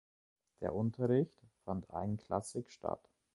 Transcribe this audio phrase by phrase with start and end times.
[0.61, 3.07] Der Unterricht fand einklassig statt.